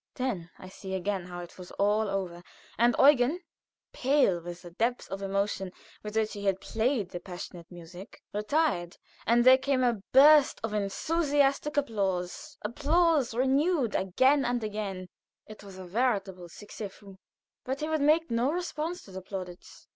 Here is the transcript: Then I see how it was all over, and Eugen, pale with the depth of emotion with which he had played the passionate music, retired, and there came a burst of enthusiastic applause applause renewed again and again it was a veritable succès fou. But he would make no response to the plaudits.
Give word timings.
Then 0.15 0.49
I 0.57 0.67
see 0.67 0.99
how 0.99 1.41
it 1.41 1.59
was 1.59 1.69
all 1.73 2.09
over, 2.09 2.41
and 2.75 2.95
Eugen, 2.97 3.39
pale 3.93 4.41
with 4.41 4.63
the 4.63 4.71
depth 4.71 5.07
of 5.11 5.21
emotion 5.21 5.71
with 6.01 6.15
which 6.17 6.33
he 6.33 6.45
had 6.45 6.59
played 6.59 7.11
the 7.11 7.19
passionate 7.19 7.69
music, 7.69 8.19
retired, 8.33 8.97
and 9.27 9.43
there 9.45 9.59
came 9.59 9.83
a 9.83 10.01
burst 10.11 10.59
of 10.63 10.73
enthusiastic 10.73 11.77
applause 11.77 12.57
applause 12.63 13.35
renewed 13.35 13.93
again 13.93 14.43
and 14.43 14.63
again 14.63 15.07
it 15.45 15.63
was 15.63 15.77
a 15.77 15.85
veritable 15.85 16.47
succès 16.49 16.91
fou. 16.93 17.19
But 17.63 17.81
he 17.81 17.87
would 17.87 18.01
make 18.01 18.31
no 18.31 18.51
response 18.51 19.03
to 19.03 19.11
the 19.11 19.21
plaudits. 19.21 19.85